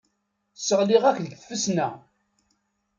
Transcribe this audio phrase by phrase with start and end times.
[0.57, 1.87] Sseɣliɣ-ak deg tfesna.